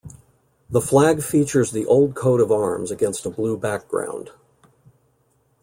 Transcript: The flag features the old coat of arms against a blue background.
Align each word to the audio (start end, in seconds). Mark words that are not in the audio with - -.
The 0.67 0.81
flag 0.81 1.21
features 1.21 1.69
the 1.69 1.85
old 1.85 2.15
coat 2.15 2.41
of 2.41 2.51
arms 2.51 2.89
against 2.89 3.23
a 3.27 3.29
blue 3.29 3.55
background. 3.55 4.31